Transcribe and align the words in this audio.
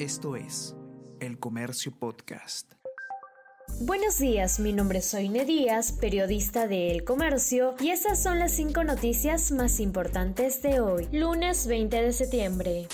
Esto 0.00 0.34
es 0.34 0.74
El 1.20 1.38
Comercio 1.38 1.92
Podcast. 1.92 2.72
Buenos 3.82 4.18
días, 4.18 4.58
mi 4.58 4.72
nombre 4.72 5.00
es 5.00 5.04
Soine 5.04 5.44
Díaz, 5.44 5.92
periodista 5.92 6.66
de 6.66 6.90
El 6.90 7.04
Comercio, 7.04 7.74
y 7.80 7.90
estas 7.90 8.22
son 8.22 8.38
las 8.38 8.52
cinco 8.52 8.82
noticias 8.82 9.52
más 9.52 9.78
importantes 9.78 10.62
de 10.62 10.80
hoy, 10.80 11.06
lunes 11.12 11.66
20 11.66 12.00
de 12.00 12.12
septiembre. 12.14 12.88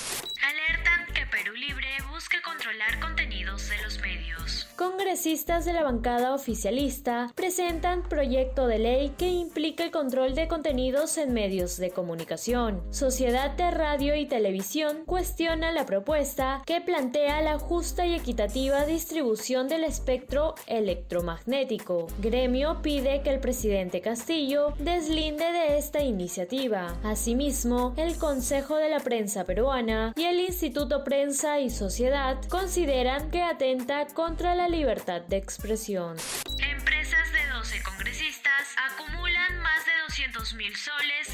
Congresistas 4.76 5.64
de 5.64 5.72
la 5.72 5.82
bancada 5.82 6.34
oficialista 6.34 7.32
presentan 7.34 8.02
proyecto 8.02 8.66
de 8.66 8.78
ley 8.78 9.14
que 9.16 9.28
implica 9.28 9.82
el 9.82 9.90
control 9.90 10.34
de 10.34 10.48
contenidos 10.48 11.16
en 11.16 11.32
medios 11.32 11.78
de 11.78 11.90
comunicación. 11.90 12.82
Sociedad 12.90 13.52
de 13.52 13.70
Radio 13.70 14.14
y 14.16 14.26
Televisión 14.26 14.98
cuestiona 15.06 15.72
la 15.72 15.86
propuesta 15.86 16.62
que 16.66 16.82
plantea 16.82 17.40
la 17.40 17.58
justa 17.58 18.04
y 18.04 18.14
equitativa 18.14 18.84
distribución 18.84 19.66
del 19.66 19.82
espectro 19.82 20.54
electromagnético. 20.66 22.08
Gremio 22.20 22.82
pide 22.82 23.22
que 23.22 23.30
el 23.30 23.40
presidente 23.40 24.02
Castillo 24.02 24.74
deslinde 24.78 25.52
de 25.52 25.78
esta 25.78 26.02
iniciativa. 26.02 26.94
Asimismo, 27.02 27.94
el 27.96 28.18
Consejo 28.18 28.76
de 28.76 28.90
la 28.90 29.00
Prensa 29.00 29.44
Peruana 29.44 30.12
y 30.16 30.24
el 30.24 30.38
Instituto 30.40 31.02
Prensa 31.02 31.60
y 31.60 31.70
Sociedad 31.70 32.36
consideran 32.50 33.30
que 33.30 33.40
atenta 33.40 34.06
contra 34.08 34.54
la 34.54 34.65
libertad 34.68 35.22
de 35.22 35.36
expresión. 35.36 36.16
Empresas 36.58 37.32
de 37.32 37.46
12 37.54 37.82
congresistas 37.82 38.74
acumulan 38.90 39.58
más 39.62 39.84
de 39.84 39.92
200 40.08 40.54
mil 40.54 40.74
soles 40.76 41.25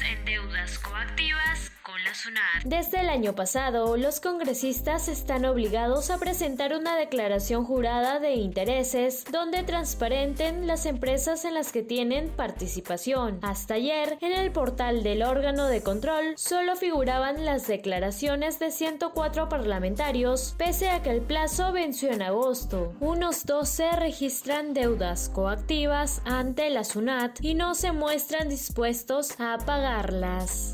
Desde 2.63 3.01
el 3.01 3.09
año 3.09 3.35
pasado, 3.35 3.97
los 3.97 4.19
congresistas 4.19 5.07
están 5.07 5.45
obligados 5.45 6.09
a 6.09 6.17
presentar 6.17 6.73
una 6.73 6.95
declaración 6.95 7.65
jurada 7.65 8.19
de 8.19 8.35
intereses 8.35 9.25
donde 9.31 9.63
transparenten 9.63 10.65
las 10.65 10.85
empresas 10.85 11.43
en 11.43 11.53
las 11.53 11.71
que 11.71 11.83
tienen 11.83 12.29
participación. 12.29 13.39
Hasta 13.41 13.73
ayer, 13.75 14.17
en 14.21 14.31
el 14.31 14.51
portal 14.51 15.03
del 15.03 15.23
órgano 15.23 15.67
de 15.67 15.81
control, 15.81 16.33
solo 16.37 16.75
figuraban 16.75 17.45
las 17.45 17.67
declaraciones 17.67 18.59
de 18.59 18.71
104 18.71 19.49
parlamentarios, 19.49 20.55
pese 20.57 20.89
a 20.89 21.03
que 21.03 21.11
el 21.11 21.21
plazo 21.21 21.71
venció 21.71 22.11
en 22.11 22.21
agosto. 22.21 22.93
Unos 22.99 23.45
12 23.45 23.93
registran 23.93 24.73
deudas 24.73 25.29
coactivas 25.29 26.21
ante 26.25 26.69
la 26.69 26.83
SUNAT 26.83 27.39
y 27.41 27.53
no 27.55 27.75
se 27.75 27.91
muestran 27.91 28.49
dispuestos 28.49 29.39
a 29.39 29.57
pagarlas. 29.65 30.73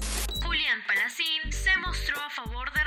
Favor 2.40 2.72
de 2.72 2.79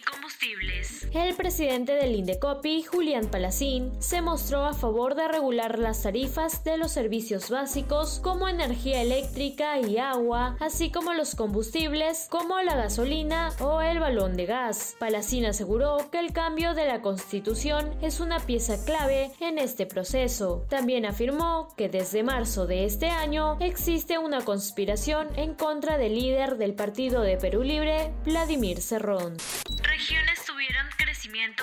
combustibles. 0.00 1.08
El 1.12 1.34
presidente 1.34 1.92
del 1.92 2.14
Indecopi, 2.14 2.82
Julián 2.82 3.28
Palacín, 3.30 3.90
se 4.00 4.20
mostró 4.20 4.64
a 4.64 4.74
favor 4.74 5.14
de 5.14 5.28
regular 5.28 5.78
las 5.78 6.02
tarifas 6.02 6.64
de 6.64 6.76
los 6.76 6.92
servicios 6.92 7.50
básicos 7.50 8.20
como 8.22 8.48
energía 8.48 9.02
eléctrica 9.02 9.78
y 9.80 9.98
agua, 9.98 10.56
así 10.60 10.90
como 10.90 11.14
los 11.14 11.34
combustibles 11.34 12.26
como 12.30 12.60
la 12.62 12.76
gasolina 12.76 13.52
o 13.60 13.80
el 13.80 13.98
balón 13.98 14.36
de 14.36 14.46
gas. 14.46 14.96
Palacín 14.98 15.46
aseguró 15.46 16.10
que 16.10 16.18
el 16.18 16.32
cambio 16.32 16.74
de 16.74 16.86
la 16.86 17.00
Constitución 17.00 17.94
es 18.02 18.20
una 18.20 18.40
pieza 18.40 18.84
clave 18.84 19.32
en 19.40 19.58
este 19.58 19.86
proceso. 19.86 20.64
También 20.68 21.06
afirmó 21.06 21.68
que 21.76 21.88
desde 21.88 22.22
marzo 22.22 22.66
de 22.66 22.84
este 22.84 23.08
año 23.08 23.56
existe 23.60 24.18
una 24.18 24.44
conspiración 24.44 25.28
en 25.36 25.54
contra 25.54 25.98
del 25.98 26.14
líder 26.14 26.56
del 26.56 26.74
Partido 26.74 27.22
de 27.22 27.36
Perú 27.36 27.62
Libre, 27.62 28.12
Vladimir 28.24 28.80
Cerrón. 28.80 29.36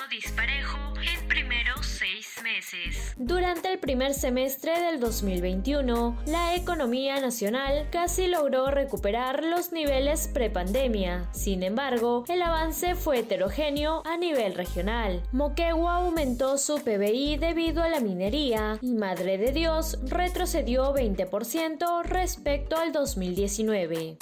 Disparejo 0.09 0.77
en 1.01 1.27
primeros 1.27 1.85
seis 1.85 2.35
meses. 2.41 3.13
Durante 3.17 3.69
el 3.69 3.79
primer 3.79 4.13
semestre 4.13 4.79
del 4.79 5.01
2021, 5.01 6.19
la 6.25 6.55
economía 6.55 7.19
nacional 7.19 7.89
casi 7.91 8.27
logró 8.27 8.71
recuperar 8.71 9.43
los 9.43 9.73
niveles 9.73 10.29
prepandemia. 10.33 11.27
Sin 11.33 11.63
embargo, 11.63 12.23
el 12.29 12.41
avance 12.43 12.95
fue 12.95 13.19
heterogéneo 13.19 14.03
a 14.05 14.15
nivel 14.15 14.55
regional. 14.55 15.21
Moquegua 15.33 15.95
aumentó 15.97 16.57
su 16.57 16.75
PBI 16.81 17.35
debido 17.35 17.83
a 17.83 17.89
la 17.89 17.99
minería 17.99 18.77
y 18.81 18.93
Madre 18.93 19.37
de 19.37 19.51
Dios 19.51 19.97
retrocedió 20.05 20.95
20% 20.95 22.03
respecto 22.03 22.77
al 22.77 22.93
2019. 22.93 24.17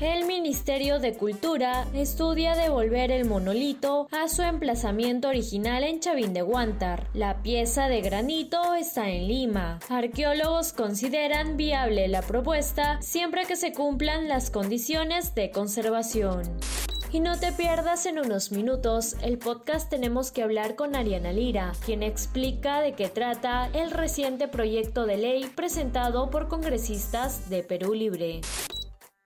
El 0.00 0.24
Ministerio 0.24 0.98
de 0.98 1.12
Cultura 1.12 1.86
estudia 1.92 2.54
devolver 2.54 3.10
el 3.10 3.26
monolito 3.26 4.08
a 4.10 4.28
su 4.28 4.40
emplazamiento 4.40 5.28
original 5.28 5.84
en 5.84 6.00
Chavín 6.00 6.32
de 6.32 6.40
Guantar. 6.40 7.06
La 7.12 7.42
pieza 7.42 7.86
de 7.86 8.00
granito 8.00 8.74
está 8.74 9.10
en 9.10 9.28
Lima. 9.28 9.78
Arqueólogos 9.90 10.72
consideran 10.72 11.58
viable 11.58 12.08
la 12.08 12.22
propuesta 12.22 12.96
siempre 13.02 13.44
que 13.44 13.56
se 13.56 13.74
cumplan 13.74 14.26
las 14.26 14.48
condiciones 14.48 15.34
de 15.34 15.50
conservación. 15.50 16.44
Y 17.12 17.20
no 17.20 17.38
te 17.38 17.52
pierdas 17.52 18.06
en 18.06 18.20
unos 18.20 18.52
minutos 18.52 19.16
el 19.20 19.36
podcast 19.36 19.90
Tenemos 19.90 20.32
que 20.32 20.42
hablar 20.42 20.76
con 20.76 20.96
Ariana 20.96 21.34
Lira, 21.34 21.72
quien 21.84 22.02
explica 22.02 22.80
de 22.80 22.94
qué 22.94 23.10
trata 23.10 23.68
el 23.74 23.90
reciente 23.90 24.48
proyecto 24.48 25.04
de 25.04 25.18
ley 25.18 25.44
presentado 25.54 26.30
por 26.30 26.48
congresistas 26.48 27.50
de 27.50 27.62
Perú 27.64 27.92
Libre. 27.92 28.40